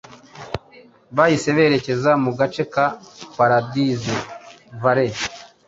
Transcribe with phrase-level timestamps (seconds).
[1.15, 2.85] bahise berekeza mu gace ka
[3.37, 4.11] Paradise
[4.81, 5.11] Valley